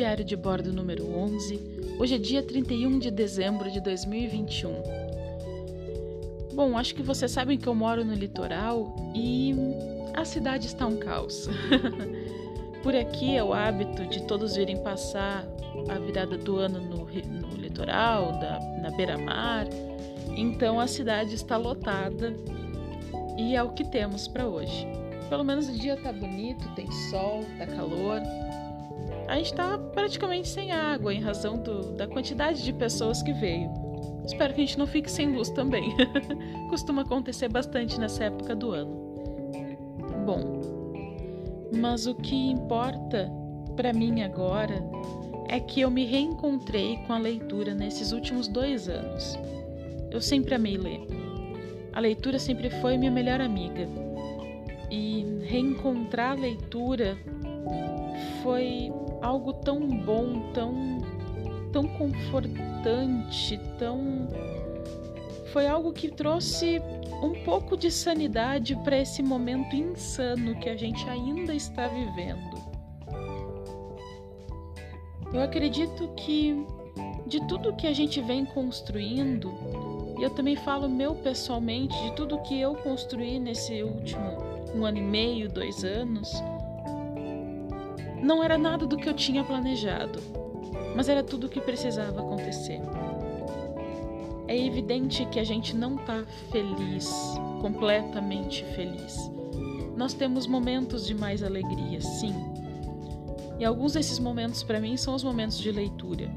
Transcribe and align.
Diário 0.00 0.24
de 0.24 0.34
Bordo 0.34 0.72
número 0.72 1.14
11. 1.14 1.60
Hoje 1.98 2.14
é 2.14 2.18
dia 2.18 2.42
31 2.42 2.98
de 2.98 3.10
dezembro 3.10 3.70
de 3.70 3.82
2021. 3.82 4.72
Bom, 6.54 6.78
acho 6.78 6.94
que 6.94 7.02
vocês 7.02 7.30
sabem 7.30 7.58
que 7.58 7.66
eu 7.66 7.74
moro 7.74 8.02
no 8.02 8.14
litoral 8.14 8.96
e 9.14 9.54
a 10.14 10.24
cidade 10.24 10.68
está 10.68 10.86
um 10.86 10.96
caos. 10.96 11.50
Por 12.82 12.96
aqui 12.96 13.36
é 13.36 13.44
o 13.44 13.52
hábito 13.52 14.06
de 14.06 14.22
todos 14.22 14.56
virem 14.56 14.82
passar 14.82 15.46
a 15.90 15.98
virada 15.98 16.38
do 16.38 16.56
ano 16.56 16.80
no, 16.80 17.04
no 17.04 17.56
litoral, 17.58 18.32
da, 18.40 18.58
na 18.80 18.90
beira-mar. 18.96 19.66
Então 20.34 20.80
a 20.80 20.86
cidade 20.86 21.34
está 21.34 21.58
lotada 21.58 22.34
e 23.36 23.54
é 23.54 23.62
o 23.62 23.74
que 23.74 23.84
temos 23.84 24.26
para 24.26 24.48
hoje. 24.48 24.86
Pelo 25.28 25.44
menos 25.44 25.68
o 25.68 25.72
dia 25.72 25.94
tá 25.98 26.10
bonito, 26.10 26.66
tem 26.74 26.90
sol, 27.10 27.44
tá 27.58 27.66
calor. 27.66 28.22
A 29.30 29.36
gente 29.36 29.54
tá 29.54 29.78
praticamente 29.78 30.48
sem 30.48 30.72
água 30.72 31.14
em 31.14 31.20
razão 31.20 31.56
do, 31.56 31.92
da 31.92 32.08
quantidade 32.08 32.64
de 32.64 32.72
pessoas 32.72 33.22
que 33.22 33.32
veio. 33.32 33.70
Espero 34.26 34.52
que 34.52 34.60
a 34.60 34.64
gente 34.64 34.76
não 34.76 34.88
fique 34.88 35.08
sem 35.08 35.32
luz 35.32 35.50
também. 35.50 35.94
Costuma 36.68 37.02
acontecer 37.02 37.48
bastante 37.48 38.00
nessa 38.00 38.24
época 38.24 38.56
do 38.56 38.72
ano. 38.72 38.90
Bom, 40.26 40.60
mas 41.80 42.08
o 42.08 42.14
que 42.16 42.34
importa 42.34 43.30
para 43.76 43.92
mim 43.92 44.20
agora 44.22 44.82
é 45.48 45.60
que 45.60 45.80
eu 45.80 45.92
me 45.92 46.04
reencontrei 46.04 46.96
com 47.06 47.12
a 47.12 47.18
leitura 47.18 47.72
nesses 47.72 48.10
últimos 48.10 48.48
dois 48.48 48.88
anos. 48.88 49.38
Eu 50.10 50.20
sempre 50.20 50.56
amei 50.56 50.76
ler. 50.76 51.06
A 51.92 52.00
leitura 52.00 52.40
sempre 52.40 52.68
foi 52.68 52.98
minha 52.98 53.12
melhor 53.12 53.40
amiga 53.40 53.86
e 54.90 55.24
reencontrar 55.44 56.32
a 56.32 56.40
leitura 56.40 57.16
foi 58.42 58.92
algo 59.20 59.52
tão 59.52 59.80
bom, 59.86 60.50
tão 60.52 60.98
tão 61.72 61.86
confortante, 61.86 63.58
tão 63.78 64.28
foi 65.52 65.66
algo 65.66 65.92
que 65.92 66.08
trouxe 66.08 66.80
um 67.22 67.44
pouco 67.44 67.76
de 67.76 67.90
sanidade 67.90 68.76
para 68.76 68.98
esse 68.98 69.22
momento 69.22 69.74
insano 69.74 70.54
que 70.56 70.68
a 70.68 70.76
gente 70.76 71.08
ainda 71.08 71.52
está 71.52 71.88
vivendo. 71.88 72.60
Eu 75.32 75.42
acredito 75.42 76.08
que 76.16 76.64
de 77.26 77.46
tudo 77.46 77.74
que 77.74 77.86
a 77.86 77.92
gente 77.92 78.20
vem 78.20 78.44
construindo, 78.44 79.52
e 80.18 80.22
eu 80.22 80.30
também 80.30 80.56
falo 80.56 80.88
meu 80.88 81.14
pessoalmente, 81.14 81.96
de 82.02 82.12
tudo 82.12 82.42
que 82.42 82.60
eu 82.60 82.74
construí 82.74 83.38
nesse 83.38 83.82
último 83.82 84.38
um 84.74 84.84
ano 84.84 84.98
e 84.98 85.02
meio, 85.02 85.48
dois 85.48 85.84
anos, 85.84 86.32
não 88.22 88.42
era 88.42 88.58
nada 88.58 88.86
do 88.86 88.96
que 88.96 89.08
eu 89.08 89.14
tinha 89.14 89.42
planejado, 89.42 90.20
mas 90.94 91.08
era 91.08 91.22
tudo 91.22 91.46
o 91.46 91.50
que 91.50 91.60
precisava 91.60 92.20
acontecer. 92.20 92.80
É 94.46 94.66
evidente 94.66 95.24
que 95.26 95.38
a 95.38 95.44
gente 95.44 95.76
não 95.76 95.96
está 95.96 96.24
feliz, 96.50 97.08
completamente 97.60 98.64
feliz. 98.74 99.30
Nós 99.96 100.12
temos 100.12 100.46
momentos 100.46 101.06
de 101.06 101.14
mais 101.14 101.42
alegria, 101.42 102.00
sim. 102.00 102.34
E 103.58 103.64
alguns 103.64 103.92
desses 103.92 104.18
momentos 104.18 104.62
para 104.62 104.80
mim 104.80 104.96
são 104.96 105.14
os 105.14 105.22
momentos 105.22 105.58
de 105.58 105.70
leitura, 105.70 106.30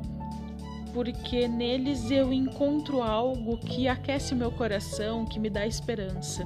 porque 0.93 1.47
neles 1.47 2.11
eu 2.11 2.31
encontro 2.31 3.01
algo 3.01 3.57
que 3.57 3.87
aquece 3.87 4.35
meu 4.35 4.51
coração, 4.51 5.25
que 5.25 5.39
me 5.39 5.49
dá 5.49 5.65
esperança. 5.65 6.45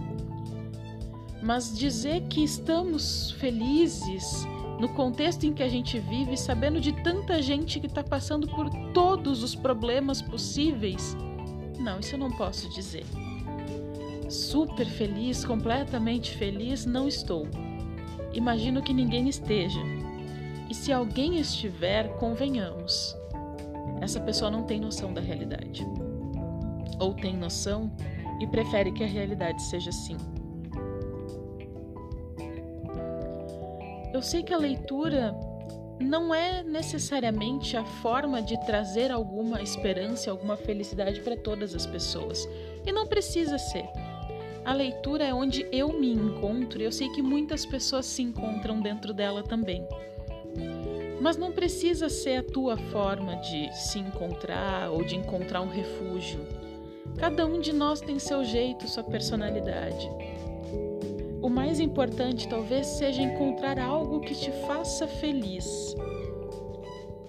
Mas 1.41 1.77
dizer 1.77 2.21
que 2.29 2.43
estamos 2.43 3.31
felizes 3.31 4.45
no 4.79 4.89
contexto 4.89 5.45
em 5.45 5.53
que 5.53 5.63
a 5.63 5.69
gente 5.69 5.97
vive, 5.99 6.37
sabendo 6.37 6.79
de 6.79 6.91
tanta 7.03 7.41
gente 7.41 7.79
que 7.79 7.87
está 7.87 8.03
passando 8.03 8.47
por 8.47 8.69
todos 8.93 9.41
os 9.41 9.55
problemas 9.55 10.21
possíveis, 10.21 11.15
não, 11.79 11.99
isso 11.99 12.15
eu 12.15 12.19
não 12.19 12.31
posso 12.31 12.69
dizer. 12.69 13.05
Super 14.29 14.85
feliz, 14.85 15.45
completamente 15.45 16.35
feliz, 16.35 16.85
não 16.85 17.07
estou. 17.07 17.47
Imagino 18.33 18.81
que 18.81 18.93
ninguém 18.93 19.29
esteja. 19.29 19.79
E 20.69 20.75
se 20.75 20.91
alguém 20.91 21.39
estiver, 21.39 22.09
convenhamos, 22.17 23.15
essa 24.01 24.19
pessoa 24.19 24.51
não 24.51 24.63
tem 24.63 24.79
noção 24.79 25.13
da 25.13 25.21
realidade. 25.21 25.87
Ou 26.99 27.13
tem 27.13 27.37
noção 27.37 27.91
e 28.39 28.45
prefere 28.45 28.91
que 28.91 29.03
a 29.03 29.07
realidade 29.07 29.61
seja 29.63 29.89
assim. 29.89 30.17
Eu 34.17 34.23
sei 34.23 34.41
que 34.41 34.51
a 34.51 34.57
leitura 34.57 35.31
não 35.99 36.33
é 36.33 36.63
necessariamente 36.63 37.77
a 37.77 37.85
forma 37.85 38.41
de 38.41 38.59
trazer 38.65 39.11
alguma 39.11 39.61
esperança, 39.61 40.31
alguma 40.31 40.57
felicidade 40.57 41.21
para 41.21 41.37
todas 41.37 41.75
as 41.75 41.85
pessoas. 41.85 42.49
E 42.83 42.91
não 42.91 43.05
precisa 43.05 43.59
ser. 43.59 43.85
A 44.65 44.73
leitura 44.73 45.23
é 45.23 45.31
onde 45.31 45.67
eu 45.71 45.93
me 45.93 46.11
encontro 46.11 46.81
e 46.81 46.85
eu 46.85 46.91
sei 46.91 47.09
que 47.09 47.21
muitas 47.21 47.63
pessoas 47.63 48.07
se 48.07 48.23
encontram 48.23 48.81
dentro 48.81 49.13
dela 49.13 49.43
também. 49.43 49.87
Mas 51.21 51.37
não 51.37 51.51
precisa 51.51 52.09
ser 52.09 52.37
a 52.37 52.43
tua 52.43 52.75
forma 52.75 53.35
de 53.35 53.71
se 53.71 53.99
encontrar 53.99 54.89
ou 54.89 55.03
de 55.03 55.15
encontrar 55.15 55.61
um 55.61 55.69
refúgio. 55.69 56.39
Cada 57.19 57.45
um 57.45 57.59
de 57.59 57.71
nós 57.71 58.01
tem 58.01 58.17
seu 58.17 58.43
jeito, 58.43 58.87
sua 58.87 59.03
personalidade. 59.03 60.09
O 61.47 61.49
mais 61.49 61.79
importante 61.79 62.45
talvez 62.45 62.85
seja 62.85 63.21
encontrar 63.21 63.79
algo 63.79 64.19
que 64.19 64.35
te 64.35 64.51
faça 64.67 65.07
feliz. 65.07 65.95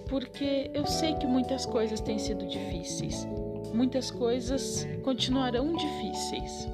Porque 0.09 0.69
eu 0.73 0.85
sei 0.85 1.13
que 1.13 1.25
muitas 1.25 1.65
coisas 1.65 2.01
têm 2.01 2.19
sido 2.19 2.45
difíceis, 2.45 3.25
muitas 3.73 4.11
coisas 4.11 4.85
continuarão 5.03 5.73
difíceis. 5.73 6.67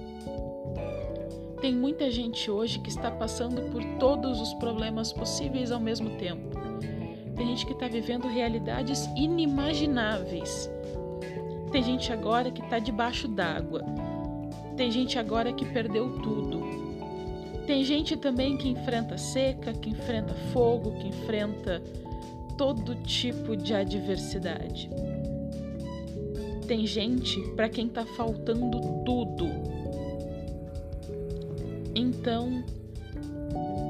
Tem 1.62 1.72
muita 1.72 2.10
gente 2.10 2.50
hoje 2.50 2.80
que 2.80 2.90
está 2.90 3.12
passando 3.12 3.62
por 3.70 3.84
todos 4.00 4.42
os 4.42 4.52
problemas 4.56 5.14
possíveis 5.14 5.72
ao 5.72 5.80
mesmo 5.80 6.18
tempo. 6.18 6.50
Tem 7.36 7.46
gente 7.46 7.68
que 7.68 7.74
está 7.74 7.88
vivendo 7.88 8.28
realidades 8.28 9.06
inimagináveis. 9.16 10.68
Tem 11.72 11.84
gente 11.84 12.12
agora 12.12 12.50
que 12.50 12.64
está 12.64 12.80
debaixo 12.80 13.28
d'água. 13.28 13.84
Tem 14.76 14.90
gente 14.90 15.20
agora 15.20 15.54
que 15.54 15.64
perdeu 15.64 16.10
tudo. 16.24 16.85
Tem 17.66 17.84
gente 17.84 18.16
também 18.16 18.58
que 18.58 18.70
enfrenta 18.70 19.18
seca, 19.18 19.74
que 19.74 19.90
enfrenta 19.90 20.34
fogo, 20.54 20.92
que 21.00 21.08
enfrenta 21.08 21.82
todo 22.58 22.96
tipo 23.04 23.56
de 23.58 23.74
adversidade. 23.74 24.90
Tem 26.68 26.86
gente 26.86 27.40
para 27.56 27.68
quem 27.68 27.88
está 27.88 28.06
faltando 28.06 28.80
tudo. 29.04 29.48
Então, 31.96 32.64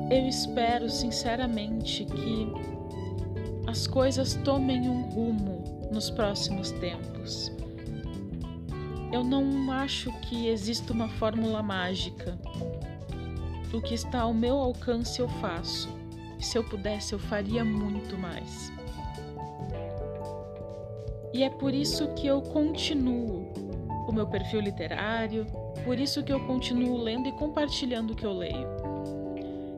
eu 0.09 0.27
espero 0.27 0.89
sinceramente 0.89 2.05
que 2.05 2.47
as 3.67 3.87
coisas 3.87 4.35
tomem 4.35 4.89
um 4.89 5.01
rumo 5.09 5.89
nos 5.91 6.09
próximos 6.09 6.71
tempos. 6.71 7.51
Eu 9.11 9.23
não 9.23 9.71
acho 9.71 10.11
que 10.21 10.47
exista 10.47 10.91
uma 10.93 11.07
fórmula 11.07 11.63
mágica 11.63 12.37
o 13.75 13.81
que 13.81 13.93
está 13.93 14.21
ao 14.21 14.33
meu 14.33 14.57
alcance 14.57 15.19
eu 15.19 15.27
faço. 15.27 15.89
Se 16.39 16.57
eu 16.57 16.63
pudesse, 16.63 17.13
eu 17.13 17.19
faria 17.19 17.63
muito 17.63 18.17
mais. 18.17 18.71
E 21.33 21.43
é 21.43 21.49
por 21.49 21.73
isso 21.73 22.07
que 22.13 22.27
eu 22.27 22.41
continuo 22.41 23.51
o 24.07 24.11
meu 24.11 24.27
perfil 24.27 24.61
literário, 24.61 25.45
por 25.83 25.99
isso 25.99 26.23
que 26.23 26.31
eu 26.31 26.39
continuo 26.45 26.97
lendo 26.97 27.27
e 27.27 27.31
compartilhando 27.33 28.11
o 28.11 28.15
que 28.15 28.25
eu 28.25 28.33
leio. 28.33 28.67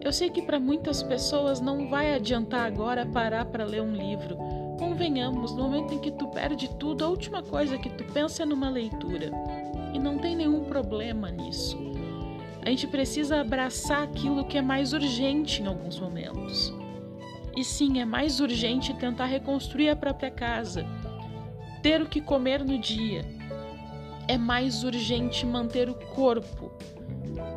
Eu 0.01 0.13
sei 0.13 0.30
que 0.30 0.42
para 0.42 0.60
muitas 0.60 1.01
pessoas 1.01 1.60
não 1.60 1.89
vai 1.89 2.13
adiantar 2.13 2.66
agora 2.66 3.06
parar 3.06 3.45
para 3.45 3.66
ler 3.66 3.81
um 3.81 3.94
livro. 3.94 4.38
Convenhamos, 4.77 5.56
no 5.56 5.63
momento 5.63 5.94
em 5.94 6.00
que 6.00 6.12
tu 6.12 6.27
perde 6.27 6.69
tudo, 6.75 7.04
a 7.04 7.10
última 7.10 7.42
coisa 7.42 7.77
que 7.77 7.89
tu 7.89 8.04
pensa 8.13 8.44
é 8.44 8.45
numa 8.45 8.69
leitura. 8.69 9.31
E 9.94 10.00
não 10.00 10.18
tem 10.19 10.36
nenhum 10.36 10.66
problema 10.66 11.31
nisso. 11.31 11.87
A 12.68 12.69
gente 12.69 12.86
precisa 12.86 13.40
abraçar 13.40 14.04
aquilo 14.04 14.44
que 14.44 14.58
é 14.58 14.62
mais 14.62 14.92
urgente 14.92 15.62
em 15.62 15.68
alguns 15.68 15.98
momentos. 16.02 16.74
E 17.56 17.64
sim, 17.64 18.02
é 18.02 18.04
mais 18.04 18.42
urgente 18.42 18.94
tentar 18.94 19.28
reconstruir 19.28 19.88
a 19.88 19.96
própria 19.96 20.30
casa, 20.30 20.86
ter 21.81 22.02
o 22.02 22.10
que 22.10 22.19
comer 22.19 22.66
no 22.66 22.78
dia. 22.78 23.24
É 24.28 24.38
mais 24.38 24.84
urgente 24.84 25.46
manter 25.46 25.90
o 25.90 25.94
corpo. 25.94 26.69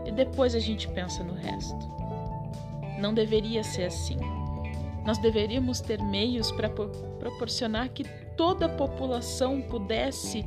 E 0.07 0.13
depois 0.13 0.55
a 0.55 0.61
gente 0.61 0.87
pensa 0.87 1.25
no 1.25 1.35
resto. 1.35 1.91
Não 3.01 3.13
deveria 3.13 3.65
ser 3.65 3.87
assim. 3.87 4.17
Nós 5.05 5.19
deveríamos 5.19 5.81
ter 5.81 6.01
meios 6.01 6.53
para 6.53 6.69
proporcionar 6.69 7.89
que 7.89 8.05
toda 8.37 8.67
a 8.67 8.69
população 8.77 9.61
pudesse 9.61 10.47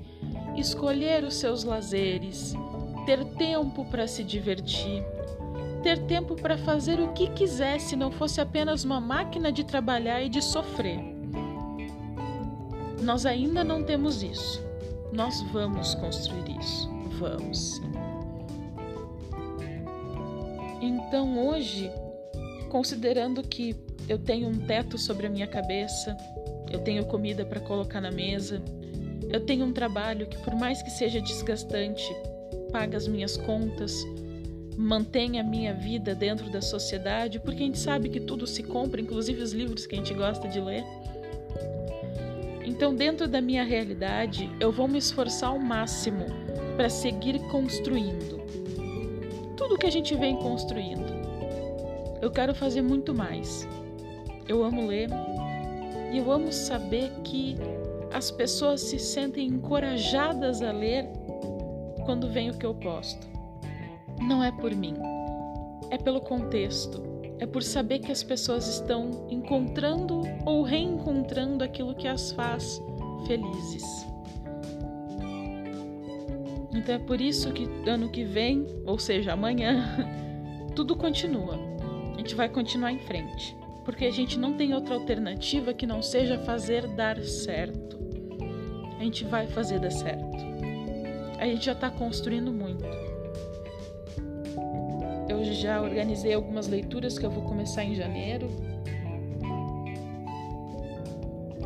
escolher 0.56 1.26
os 1.26 1.34
seus 1.34 1.66
lazeres, 1.66 2.56
ter 3.06 3.24
tempo 3.26 3.86
para 3.86 4.08
se 4.08 4.24
divertir, 4.24 5.04
ter 5.82 6.00
tempo 6.06 6.36
para 6.36 6.58
fazer 6.58 7.00
o 7.00 7.12
que 7.14 7.30
quisesse, 7.30 7.96
não 7.96 8.12
fosse 8.12 8.40
apenas 8.40 8.84
uma 8.84 9.02
máquina 9.02 9.52
de 9.52 9.64
trabalhar 9.64 10.22
e 10.22 10.30
de 10.30 10.42
sofrer. 10.42 11.00
Nós 13.02 13.26
ainda 13.26 13.64
não 13.64 13.84
temos 13.84 14.24
isso. 14.24 14.64
Nós 15.12 15.42
vamos 15.52 15.94
construir 15.96 16.58
isso. 16.58 16.90
Vamos. 17.20 17.82
Então 20.82 21.48
hoje, 21.48 21.92
considerando 22.70 23.44
que 23.44 23.76
eu 24.08 24.18
tenho 24.18 24.48
um 24.48 24.58
teto 24.66 24.98
sobre 24.98 25.28
a 25.28 25.30
minha 25.30 25.48
cabeça, 25.48 26.18
eu 26.72 26.80
tenho 26.80 27.06
comida 27.06 27.46
para 27.46 27.60
colocar 27.60 28.02
na 28.02 28.12
mesa, 28.12 28.62
eu 29.30 29.40
tenho 29.40 29.66
um 29.66 29.74
trabalho 29.74 30.28
que, 30.28 30.38
por 30.40 30.56
mais 30.56 30.82
que 30.82 30.90
seja 30.90 31.22
desgastante, 31.22 32.04
paga 32.74 32.98
as 32.98 33.08
minhas 33.08 33.38
contas, 33.38 34.06
mantém 34.76 35.40
a 35.40 35.44
minha 35.44 35.74
vida 35.74 36.14
dentro 36.14 36.50
da 36.50 36.62
sociedade, 36.62 37.40
porque 37.40 37.64
a 37.64 37.66
gente 37.68 37.80
sabe 37.80 38.10
que 38.10 38.20
tudo 38.20 38.46
se 38.46 38.64
compra, 38.64 39.00
inclusive 39.00 39.42
os 39.42 39.54
livros 39.54 39.86
que 39.86 39.96
a 39.96 39.98
gente 40.00 40.14
gosta 40.14 40.48
de 40.50 40.60
ler. 40.60 40.84
Então, 42.66 42.94
dentro 42.94 43.28
da 43.28 43.40
minha 43.40 43.64
realidade, 43.64 44.50
eu 44.60 44.72
vou 44.72 44.88
me 44.88 44.98
esforçar 44.98 45.52
ao 45.52 45.60
máximo 45.60 46.26
para 46.76 46.90
seguir 46.90 47.40
construindo 47.50 48.44
tudo 49.56 49.78
que 49.78 49.86
a 49.86 49.92
gente 49.92 50.14
vem 50.16 50.36
construindo. 50.36 51.06
Eu 52.22 52.30
quero 52.30 52.54
fazer 52.54 52.82
muito 52.82 53.14
mais. 53.14 53.68
Eu 54.48 54.64
amo 54.64 54.86
ler 54.86 55.10
e 56.12 56.18
eu 56.18 56.32
amo 56.32 56.52
saber 56.52 57.10
que 57.24 57.56
as 58.12 58.30
pessoas 58.30 58.82
se 58.82 59.00
sentem 59.00 59.48
encorajadas 59.48 60.62
a 60.62 60.72
ler 60.72 61.08
quando 62.04 62.30
vem 62.30 62.50
o 62.50 62.58
que 62.58 62.66
eu 62.66 62.74
posto. 62.76 63.28
Não 64.22 64.44
é 64.44 64.52
por 64.52 64.74
mim, 64.76 64.94
é 65.90 65.98
pelo 65.98 66.22
contexto, 66.22 67.02
é 67.40 67.46
por 67.46 67.62
saber 67.62 68.00
que 68.00 68.12
as 68.12 68.24
pessoas 68.24 68.68
estão 68.68 69.28
encontrando 69.30 70.22
ou 70.46 70.64
reencontrando 70.64 71.64
aquilo 71.64 71.96
que 71.96 72.08
as 72.08 72.32
faz 72.32 72.82
felizes. 73.28 73.84
Então 76.74 76.96
é 76.96 77.00
por 77.00 77.22
isso 77.22 77.52
que 77.52 77.68
ano 77.88 78.10
que 78.10 78.24
vem, 78.24 78.66
ou 78.86 78.98
seja, 78.98 79.34
amanhã, 79.34 79.86
tudo 80.76 80.96
continua. 80.96 81.60
A 82.14 82.18
gente 82.18 82.36
vai 82.36 82.50
continuar 82.50 82.92
em 82.92 83.00
frente, 83.00 83.56
porque 83.84 84.06
a 84.06 84.12
gente 84.12 84.40
não 84.40 84.54
tem 84.54 84.74
outra 84.74 84.96
alternativa 84.96 85.74
que 85.74 85.86
não 85.86 86.02
seja 86.02 86.38
fazer 86.40 86.88
dar 86.88 87.22
certo. 87.24 88.00
A 89.00 89.04
gente 89.04 89.24
vai 89.26 89.48
fazer 89.48 89.80
dar 89.80 89.92
certo. 89.92 90.53
A 91.40 91.46
gente 91.46 91.66
já 91.66 91.74
está 91.74 91.90
construindo 91.90 92.52
muito. 92.52 92.84
Eu 95.30 95.44
já 95.44 95.82
organizei 95.82 96.34
algumas 96.34 96.68
leituras 96.68 97.18
que 97.18 97.26
eu 97.26 97.32
vou 97.32 97.44
começar 97.44 97.84
em 97.84 97.96
janeiro. 97.96 98.48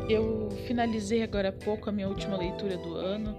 Eu 0.08 0.48
finalizei 0.66 1.22
agora 1.22 1.50
há 1.50 1.52
pouco 1.52 1.88
a 1.88 1.92
minha 1.92 2.08
última 2.08 2.36
leitura 2.36 2.76
do 2.78 2.94
ano. 2.94 3.36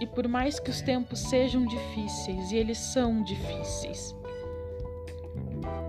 E 0.00 0.06
por 0.06 0.26
mais 0.26 0.58
que 0.58 0.70
os 0.70 0.82
tempos 0.82 1.20
sejam 1.20 1.64
difíceis, 1.64 2.50
e 2.50 2.56
eles 2.56 2.78
são 2.78 3.22
difíceis, 3.22 4.14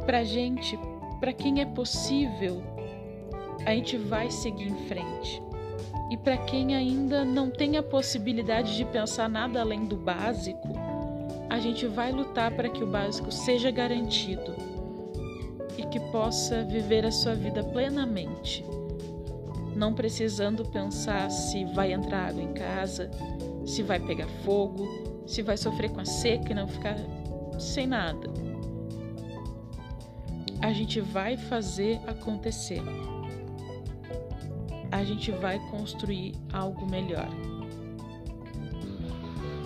pra 0.05 0.23
gente, 0.23 0.77
para 1.19 1.33
quem 1.33 1.61
é 1.61 1.65
possível, 1.65 2.61
a 3.65 3.71
gente 3.71 3.97
vai 3.97 4.29
seguir 4.29 4.67
em 4.67 4.87
frente. 4.87 5.41
Para 6.25 6.37
quem 6.37 6.75
ainda 6.75 7.23
não 7.23 7.51
tem 7.51 7.77
a 7.77 7.83
possibilidade 7.83 8.75
de 8.75 8.83
pensar 8.83 9.29
nada 9.29 9.61
além 9.61 9.85
do 9.85 9.95
básico, 9.95 10.69
a 11.47 11.59
gente 11.59 11.85
vai 11.85 12.11
lutar 12.11 12.49
para 12.49 12.67
que 12.67 12.83
o 12.83 12.87
básico 12.87 13.31
seja 13.31 13.69
garantido 13.69 14.55
e 15.77 15.85
que 15.85 15.99
possa 16.11 16.63
viver 16.63 17.05
a 17.05 17.11
sua 17.11 17.35
vida 17.35 17.63
plenamente, 17.63 18.65
não 19.75 19.93
precisando 19.93 20.65
pensar 20.65 21.29
se 21.29 21.63
vai 21.63 21.93
entrar 21.93 22.29
água 22.29 22.41
em 22.41 22.53
casa, 22.53 23.11
se 23.63 23.83
vai 23.83 23.99
pegar 23.99 24.27
fogo, 24.43 25.23
se 25.27 25.43
vai 25.43 25.57
sofrer 25.57 25.91
com 25.91 26.01
a 26.01 26.05
seca 26.05 26.51
e 26.51 26.55
não 26.55 26.67
ficar 26.67 26.97
sem 27.59 27.85
nada. 27.85 28.27
A 30.59 30.73
gente 30.73 30.99
vai 31.01 31.37
fazer 31.37 31.99
acontecer 32.07 32.81
a 34.95 35.03
gente 35.03 35.29
vai 35.31 35.59
construir 35.69 36.33
algo 36.53 36.89
melhor. 36.89 37.27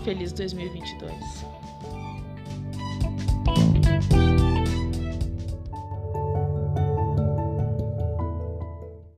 Feliz 0.04 0.34
2022! 0.34 1.59